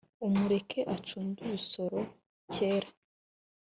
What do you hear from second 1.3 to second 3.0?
ubusoro kera